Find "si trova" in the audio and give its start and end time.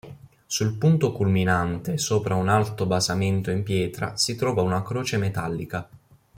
4.17-4.63